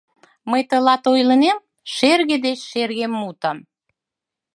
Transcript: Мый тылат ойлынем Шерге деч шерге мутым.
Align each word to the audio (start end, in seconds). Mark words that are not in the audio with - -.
Мый 0.49 0.61
тылат 0.69 1.03
ойлынем 1.13 1.57
Шерге 1.95 2.37
деч 2.45 2.59
шерге 2.71 3.05
мутым. 3.17 3.57